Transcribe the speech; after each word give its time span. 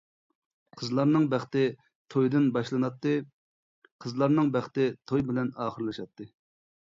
قىزلارنىڭ 0.77 1.25
بەختى 1.33 1.65
تويدىن 2.13 2.47
باشلىناتتى، 2.55 3.13
قىزلارنىڭ 4.07 4.51
بەختى 4.57 4.89
توي 5.13 5.27
بىلەن 5.29 5.53
ئاخىرلىشاتتى. 5.67 6.29